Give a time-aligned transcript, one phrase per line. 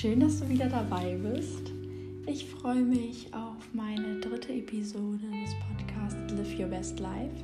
[0.00, 1.72] Schön, dass du wieder dabei bist.
[2.24, 7.34] Ich freue mich auf meine dritte Episode des Podcasts Live Your Best Life.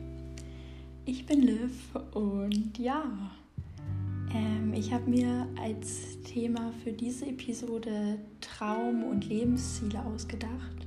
[1.05, 1.73] Ich bin Liv
[2.13, 3.03] und ja,
[4.33, 10.87] ähm, ich habe mir als Thema für diese Episode Traum und Lebensziele ausgedacht.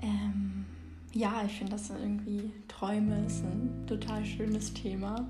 [0.00, 0.66] Ähm,
[1.14, 5.26] ja, ich finde das irgendwie Träume ist ein total schönes Thema.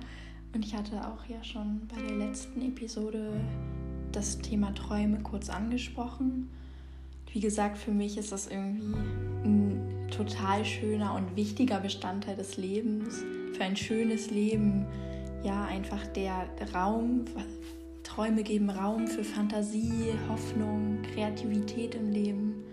[0.52, 3.40] Und ich hatte auch ja schon bei der letzten Episode
[4.12, 6.50] das Thema Träume kurz angesprochen.
[7.32, 8.96] Wie gesagt, für mich ist das irgendwie
[9.44, 13.24] ein total schöner und wichtiger Bestandteil des Lebens.
[13.56, 14.86] Für ein schönes Leben,
[15.44, 17.24] ja, einfach der Raum,
[18.02, 22.64] Träume geben Raum für Fantasie, Hoffnung, Kreativität im Leben.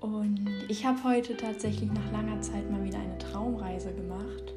[0.00, 4.54] Und ich habe heute tatsächlich nach langer Zeit mal wieder eine Traumreise gemacht.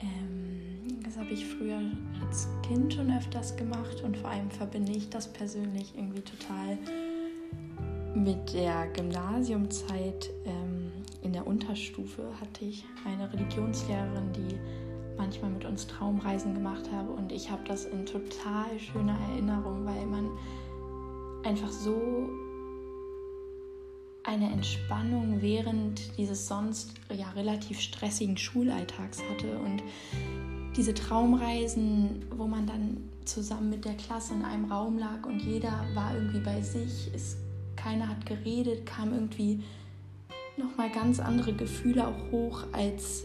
[0.00, 1.80] Ähm, das habe ich früher
[2.26, 6.78] als Kind schon öfters gemacht und vor allem verbinde ich das persönlich irgendwie total
[8.14, 10.30] mit der Gymnasiumzeit.
[10.44, 14.58] Ähm, in der Unterstufe hatte ich eine Religionslehrerin, die
[15.16, 20.06] manchmal mit uns Traumreisen gemacht habe und ich habe das in total schöner Erinnerung, weil
[20.06, 20.30] man
[21.44, 22.28] einfach so
[24.22, 29.82] eine Entspannung während dieses sonst ja relativ stressigen Schulalltags hatte und
[30.76, 35.84] diese Traumreisen, wo man dann zusammen mit der Klasse in einem Raum lag und jeder
[35.94, 37.36] war irgendwie bei sich, es,
[37.76, 39.62] keiner hat geredet, kam irgendwie
[40.56, 43.24] nochmal ganz andere Gefühle auch hoch, als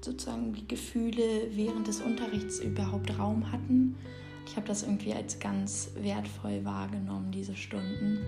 [0.00, 3.96] sozusagen die Gefühle während des Unterrichts überhaupt Raum hatten.
[4.46, 8.18] Ich habe das irgendwie als ganz wertvoll wahrgenommen, diese Stunden.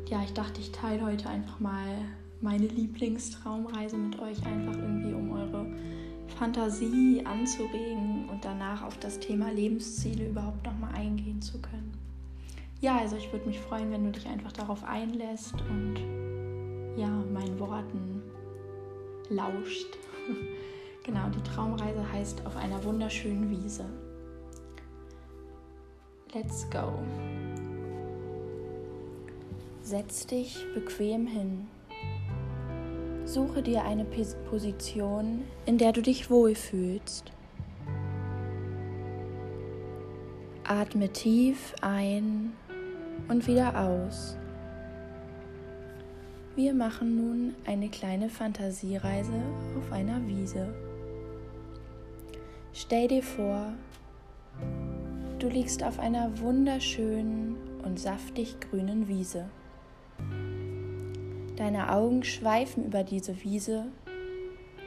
[0.00, 1.96] Und ja, ich dachte, ich teile heute einfach mal
[2.40, 5.66] meine Lieblingstraumreise mit euch, einfach irgendwie um eure
[6.30, 11.92] Fantasie anzuregen und danach auf das Thema Lebensziele überhaupt nochmal eingehen zu können.
[12.80, 15.96] Ja, also ich würde mich freuen, wenn du dich einfach darauf einlässt und
[16.96, 18.22] ja, meinen Worten
[19.28, 19.98] lauscht.
[21.04, 23.84] genau, die Traumreise heißt auf einer wunderschönen Wiese.
[26.32, 26.92] Let's go.
[29.82, 31.66] Setz dich bequem hin.
[33.32, 37.30] Suche dir eine Position, in der du dich wohlfühlst.
[40.64, 42.52] Atme tief ein
[43.28, 44.36] und wieder aus.
[46.56, 49.40] Wir machen nun eine kleine Fantasiereise
[49.78, 50.74] auf einer Wiese.
[52.72, 53.74] Stell dir vor,
[55.38, 57.54] du liegst auf einer wunderschönen
[57.84, 59.48] und saftig grünen Wiese.
[61.60, 63.84] Deine Augen schweifen über diese Wiese,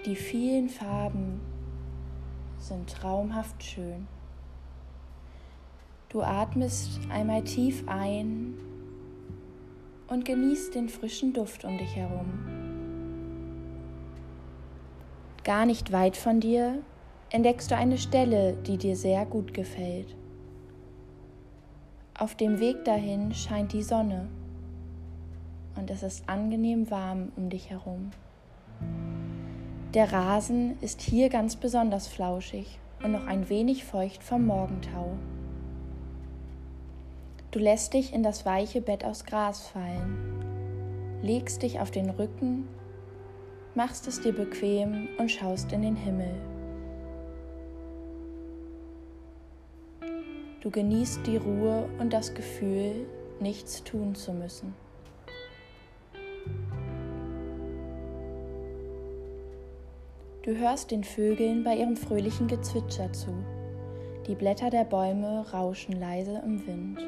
[0.07, 1.39] die vielen Farben
[2.57, 4.07] sind traumhaft schön.
[6.09, 8.55] Du atmest einmal tief ein
[10.07, 12.39] und genießt den frischen Duft um dich herum.
[15.43, 16.79] Gar nicht weit von dir
[17.29, 20.15] entdeckst du eine Stelle, die dir sehr gut gefällt.
[22.17, 24.27] Auf dem Weg dahin scheint die Sonne
[25.75, 28.11] und es ist angenehm warm um dich herum.
[29.93, 35.11] Der Rasen ist hier ganz besonders flauschig und noch ein wenig feucht vom Morgentau.
[37.51, 42.67] Du lässt dich in das weiche Bett aus Gras fallen, legst dich auf den Rücken,
[43.75, 46.33] machst es dir bequem und schaust in den Himmel.
[50.61, 53.05] Du genießt die Ruhe und das Gefühl,
[53.39, 54.73] nichts tun zu müssen.
[60.43, 63.33] Du hörst den Vögeln bei ihrem fröhlichen Gezwitscher zu.
[64.27, 66.99] Die Blätter der Bäume rauschen leise im Wind.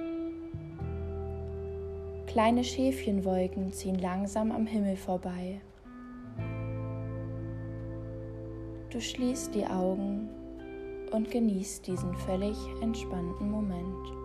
[2.28, 5.60] Kleine Schäfchenwolken ziehen langsam am Himmel vorbei.
[8.90, 10.30] Du schließt die Augen
[11.12, 14.25] und genießt diesen völlig entspannten Moment.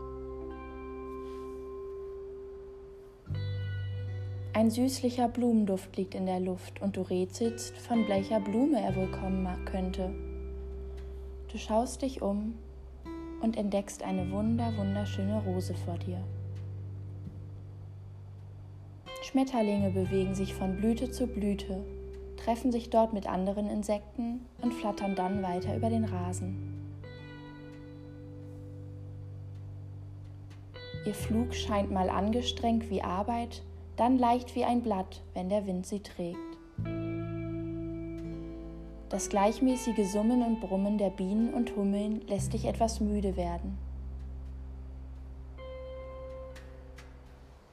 [4.52, 9.08] Ein süßlicher Blumenduft liegt in der Luft und du rätselst, von welcher Blume er wohl
[9.12, 10.10] kommen könnte.
[11.52, 12.54] Du schaust dich um
[13.42, 16.18] und entdeckst eine wunder wunderschöne Rose vor dir.
[19.22, 21.84] Schmetterlinge bewegen sich von Blüte zu Blüte,
[22.36, 26.74] treffen sich dort mit anderen Insekten und flattern dann weiter über den Rasen.
[31.06, 33.62] Ihr Flug scheint mal angestrengt wie Arbeit,
[34.00, 36.38] dann leicht wie ein Blatt, wenn der Wind sie trägt.
[39.10, 43.76] Das gleichmäßige Summen und Brummen der Bienen und Hummeln lässt dich etwas müde werden.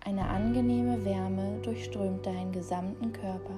[0.04, 3.56] Eine angenehme Wärme durchströmt deinen gesamten Körper.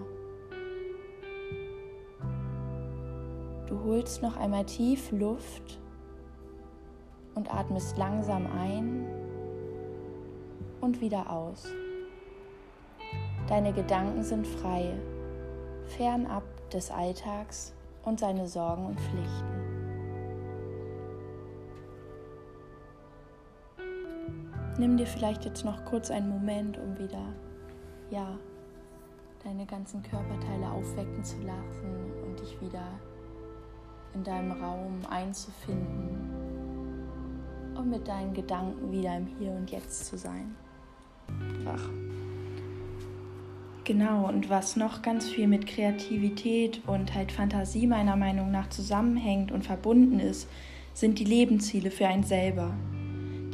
[3.66, 5.80] Du holst noch einmal tief Luft
[7.34, 9.08] und atmest langsam ein
[10.82, 11.68] und wieder aus.
[13.50, 14.94] Deine Gedanken sind frei,
[15.88, 17.74] fernab des Alltags
[18.06, 19.60] und seine Sorgen und Pflichten.
[24.78, 27.34] Nimm dir vielleicht jetzt noch kurz einen Moment, um wieder,
[28.12, 28.38] ja,
[29.44, 32.88] deine ganzen Körperteile aufwecken zu lassen und dich wieder
[34.14, 36.30] in deinem Raum einzufinden
[37.76, 40.56] und mit deinen Gedanken wieder im Hier und Jetzt zu sein.
[41.66, 41.90] Ach.
[43.90, 49.52] Genau, und was noch ganz viel mit Kreativität und halt Fantasie meiner Meinung nach zusammenhängt
[49.52, 50.48] und verbunden ist,
[50.94, 52.76] sind die Lebensziele für einen selber.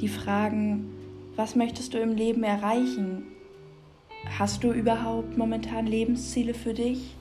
[0.02, 0.94] Die Fragen,
[1.38, 3.24] was möchtest du im Leben erreichen?
[4.38, 7.16] Hast du überhaupt momentan Lebensziele für dich?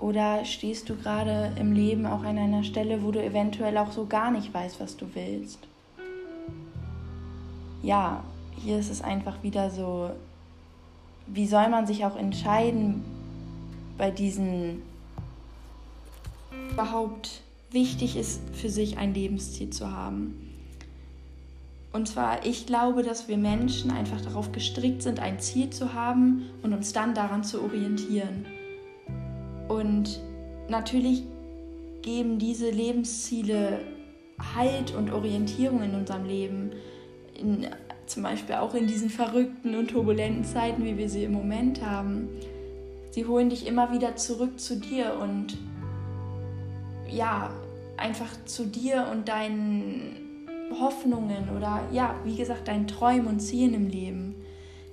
[0.00, 4.06] Oder stehst du gerade im Leben auch an einer Stelle, wo du eventuell auch so
[4.06, 5.58] gar nicht weißt, was du willst?
[7.82, 8.24] Ja,
[8.56, 10.08] hier ist es einfach wieder so,
[11.26, 13.04] wie soll man sich auch entscheiden
[13.96, 14.82] bei diesen
[16.70, 20.50] überhaupt wichtig ist für sich ein Lebensziel zu haben.
[21.92, 26.46] Und zwar, ich glaube, dass wir Menschen einfach darauf gestrickt sind, ein Ziel zu haben
[26.62, 28.46] und uns dann daran zu orientieren.
[29.68, 30.20] Und
[30.68, 31.22] natürlich
[32.02, 33.80] geben diese Lebensziele
[34.56, 36.72] Halt und Orientierung in unserem Leben.
[37.38, 37.68] In,
[38.06, 42.28] zum Beispiel auch in diesen verrückten und turbulenten Zeiten, wie wir sie im Moment haben.
[43.10, 45.56] Sie holen dich immer wieder zurück zu dir und
[47.08, 47.50] ja,
[47.96, 50.48] einfach zu dir und deinen
[50.80, 54.34] Hoffnungen oder ja, wie gesagt, deinen Träumen und Zielen im Leben.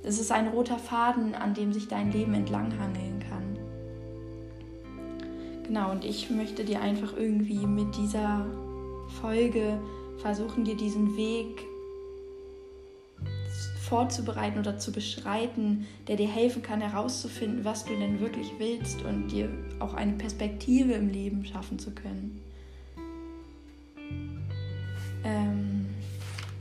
[0.03, 3.57] Das ist ein roter Faden, an dem sich dein Leben entlanghangeln kann.
[5.63, 8.45] Genau, und ich möchte dir einfach irgendwie mit dieser
[9.21, 9.79] Folge
[10.17, 11.65] versuchen, dir diesen Weg
[13.91, 19.27] vorzubereiten oder zu beschreiten, der dir helfen kann, herauszufinden, was du denn wirklich willst und
[19.27, 19.49] dir
[19.79, 22.41] auch eine Perspektive im Leben schaffen zu können.
[25.25, 25.88] Ähm,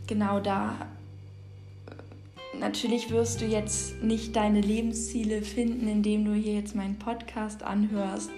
[0.08, 0.74] genau da
[2.58, 8.30] natürlich wirst du jetzt nicht deine Lebensziele finden, indem du hier jetzt meinen Podcast anhörst,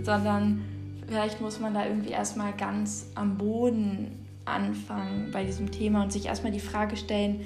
[0.00, 0.62] sondern
[1.08, 4.12] vielleicht muss man da irgendwie erstmal ganz am Boden
[4.44, 7.40] anfangen bei diesem Thema und sich erstmal die Frage stellen,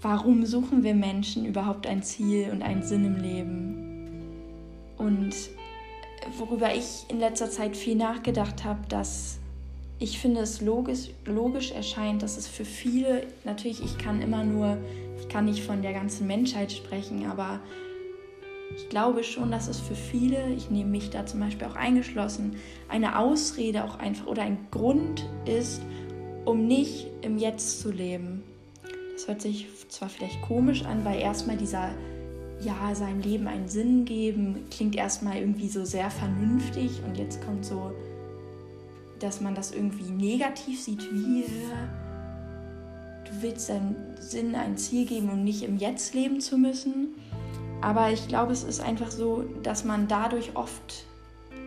[0.00, 3.88] warum suchen wir Menschen überhaupt ein Ziel und einen Sinn im Leben?
[4.96, 5.34] Und
[6.38, 9.38] worüber ich in letzter Zeit viel nachgedacht habe, dass
[10.00, 14.78] ich finde es logisch, logisch erscheint, dass es für viele, natürlich, ich kann immer nur,
[15.18, 17.60] ich kann nicht von der ganzen Menschheit sprechen, aber
[18.76, 22.56] ich glaube schon, dass es für viele, ich nehme mich da zum Beispiel auch eingeschlossen,
[22.88, 25.82] eine Ausrede auch einfach oder ein Grund ist,
[26.44, 28.44] um nicht im Jetzt zu leben.
[29.18, 31.90] Das hört sich zwar vielleicht komisch an, weil erstmal dieser,
[32.60, 37.64] ja, seinem Leben einen Sinn geben, klingt erstmal irgendwie so sehr vernünftig und jetzt kommt
[37.64, 37.90] so,
[39.18, 41.46] dass man das irgendwie negativ sieht, wie
[43.24, 47.08] du willst deinen Sinn ein Ziel geben, um nicht im Jetzt leben zu müssen.
[47.80, 51.06] Aber ich glaube, es ist einfach so, dass man dadurch oft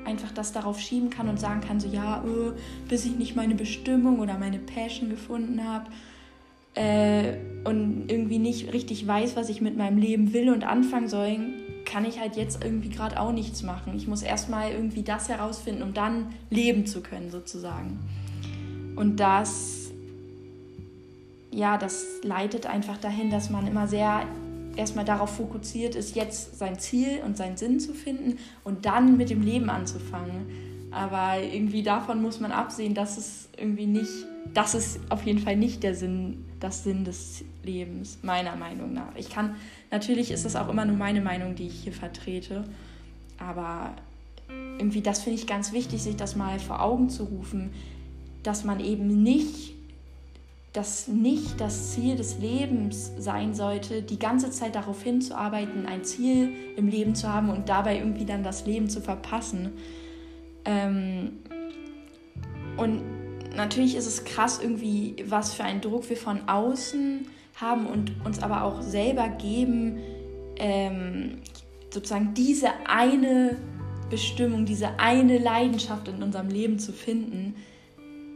[0.06, 2.54] einfach das darauf schieben kann und sagen kann, so ja, oh,
[2.88, 5.88] bis ich nicht meine Bestimmung oder meine Passion gefunden habe
[6.74, 11.38] äh, und irgendwie nicht richtig weiß, was ich mit meinem Leben will und anfangen soll,
[11.86, 13.94] kann ich halt jetzt irgendwie gerade auch nichts machen.
[13.96, 18.00] Ich muss erstmal irgendwie das herausfinden, um dann leben zu können, sozusagen.
[18.96, 19.92] Und das,
[21.52, 24.26] ja, das leitet einfach dahin, dass man immer sehr
[24.76, 29.30] erstmal darauf fokussiert ist, jetzt sein Ziel und seinen Sinn zu finden und dann mit
[29.30, 30.48] dem Leben anzufangen.
[30.92, 35.56] Aber irgendwie davon muss man absehen, dass es irgendwie nicht, das ist auf jeden Fall
[35.56, 39.16] nicht der Sinn, das Sinn des Lebens, meiner Meinung nach.
[39.16, 39.56] Ich kann,
[39.92, 42.64] natürlich ist das auch immer nur meine Meinung, die ich hier vertrete,
[43.38, 43.96] aber
[44.78, 47.72] irgendwie das finde ich ganz wichtig, sich das mal vor Augen zu rufen,
[48.44, 49.74] dass man eben nicht
[50.74, 56.54] dass nicht das Ziel des Lebens sein sollte, die ganze Zeit darauf hinzuarbeiten, ein Ziel
[56.78, 59.74] im Leben zu haben und dabei irgendwie dann das Leben zu verpassen.
[60.64, 61.32] Ähm
[62.78, 63.02] und
[63.56, 68.42] natürlich ist es krass irgendwie, was für einen Druck wir von außen haben und uns
[68.42, 70.00] aber auch selber geben,
[70.58, 71.40] ähm,
[71.94, 73.58] sozusagen diese eine
[74.10, 77.56] Bestimmung, diese eine Leidenschaft in unserem Leben zu finden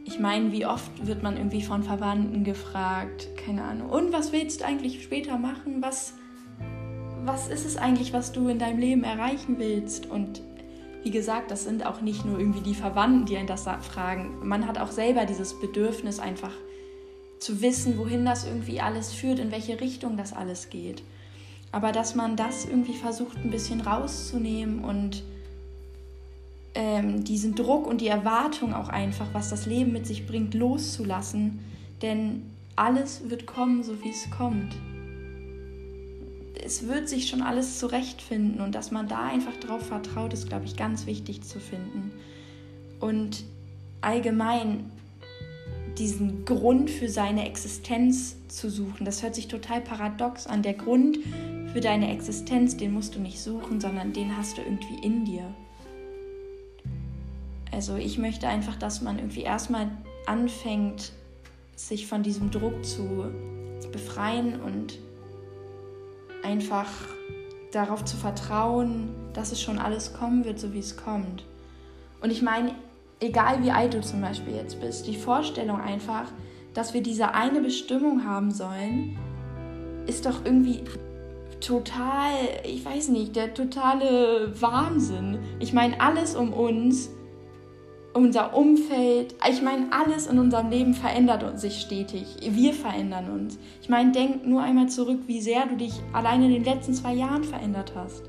[0.06, 4.60] ich meine, wie oft wird man irgendwie von Verwandten gefragt, keine Ahnung, und was willst
[4.60, 5.82] du eigentlich später machen?
[5.82, 6.14] Was,
[7.24, 10.06] was ist es eigentlich, was du in deinem Leben erreichen willst?
[10.06, 10.42] Und
[11.06, 14.40] wie gesagt, das sind auch nicht nur irgendwie die Verwandten, die einen das fragen.
[14.42, 16.50] Man hat auch selber dieses Bedürfnis, einfach
[17.38, 21.04] zu wissen, wohin das irgendwie alles führt, in welche Richtung das alles geht.
[21.70, 25.22] Aber dass man das irgendwie versucht, ein bisschen rauszunehmen und
[26.74, 31.60] ähm, diesen Druck und die Erwartung auch einfach, was das Leben mit sich bringt, loszulassen.
[32.02, 34.74] Denn alles wird kommen, so wie es kommt
[36.66, 40.64] es wird sich schon alles zurechtfinden und dass man da einfach drauf vertraut, ist, glaube
[40.64, 42.10] ich, ganz wichtig zu finden.
[42.98, 43.44] Und
[44.00, 44.90] allgemein
[45.96, 50.62] diesen Grund für seine Existenz zu suchen, das hört sich total paradox an.
[50.62, 51.18] Der Grund
[51.72, 55.54] für deine Existenz, den musst du nicht suchen, sondern den hast du irgendwie in dir.
[57.70, 59.90] Also ich möchte einfach, dass man irgendwie erstmal
[60.26, 61.12] anfängt,
[61.76, 63.26] sich von diesem Druck zu
[63.92, 64.98] befreien und
[66.46, 66.88] einfach
[67.72, 71.44] darauf zu vertrauen, dass es schon alles kommen wird, so wie es kommt.
[72.22, 72.74] Und ich meine,
[73.20, 76.26] egal wie alt du zum Beispiel jetzt bist, die Vorstellung einfach,
[76.72, 79.18] dass wir diese eine Bestimmung haben sollen,
[80.06, 80.84] ist doch irgendwie
[81.60, 82.32] total,
[82.64, 85.38] ich weiß nicht, der totale Wahnsinn.
[85.58, 87.10] Ich meine, alles um uns
[88.16, 92.24] unser Umfeld, ich meine, alles in unserem Leben verändert sich stetig.
[92.40, 93.58] Wir verändern uns.
[93.82, 97.14] Ich meine, denk nur einmal zurück, wie sehr du dich allein in den letzten zwei
[97.14, 98.22] Jahren verändert hast.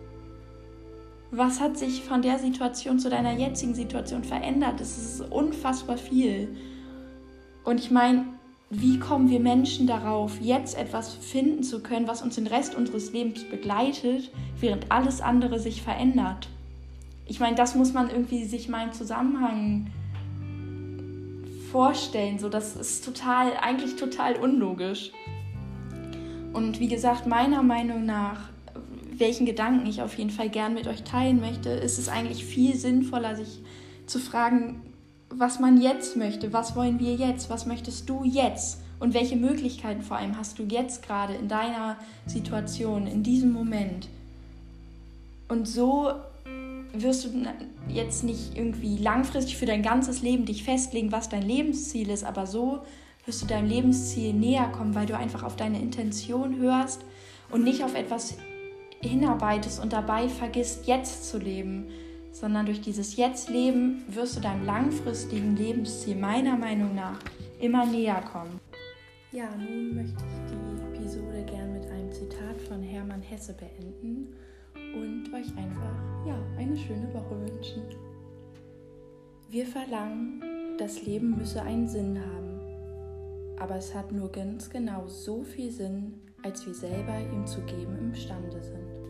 [1.32, 4.80] Was hat sich von der Situation zu deiner jetzigen Situation verändert?
[4.80, 6.56] Das ist unfassbar viel.
[7.64, 8.26] Und ich meine,
[8.70, 13.14] wie kommen wir Menschen darauf, jetzt etwas finden zu können, was uns den Rest unseres
[13.14, 16.50] Lebens begleitet, während alles andere sich verändert?
[17.28, 19.88] Ich meine, das muss man irgendwie sich mal im Zusammenhang
[21.72, 22.40] vorstellen.
[22.40, 25.12] So, das ist total, eigentlich total unlogisch.
[26.54, 28.50] Und wie gesagt, meiner Meinung nach,
[29.18, 32.76] welchen Gedanken ich auf jeden Fall gern mit euch teilen möchte, ist es eigentlich viel
[32.76, 33.62] sinnvoller, sich
[34.06, 34.82] zu fragen,
[35.30, 40.02] was man jetzt möchte, was wollen wir jetzt, was möchtest du jetzt und welche Möglichkeiten
[40.02, 44.08] vor allem hast du jetzt gerade in deiner Situation, in diesem Moment.
[45.50, 46.12] Und so
[46.94, 47.30] wirst du
[47.90, 52.48] jetzt nicht irgendwie langfristig für dein ganzes Leben dich festlegen, was dein Lebensziel ist, aber
[52.48, 52.82] so
[53.26, 57.02] wirst du deinem Lebensziel näher kommen, weil du einfach auf deine Intention hörst
[57.50, 58.38] und nicht auf etwas
[59.02, 61.88] hinarbeitest und dabei vergisst, jetzt zu leben,
[62.32, 67.20] sondern durch dieses Jetzt-Leben wirst du deinem langfristigen Lebensziel meiner Meinung nach
[67.60, 68.60] immer näher kommen.
[69.32, 74.34] Ja, nun möchte ich die Episode gern mit einem Zitat von Hermann Hesse beenden
[74.96, 77.84] und euch einfach ja, eine schöne Woche wünschen.
[79.50, 80.44] Wir verlangen,
[80.78, 86.22] das Leben müsse einen Sinn haben, aber es hat nur ganz genau so viel Sinn,
[86.44, 89.07] als wir selber ihm zu geben imstande sind.